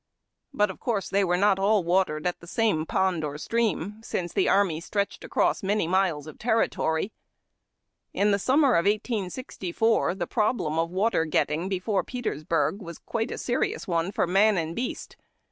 [0.51, 4.33] But of course they were not all watered at the same pond or stream, since
[4.33, 7.11] the army stretched across many miles of territory.
[8.11, 13.29] In the summer of 1861, the problem of water o etting before Petersburg was quite
[13.29, 15.17] a serious one for man and beast.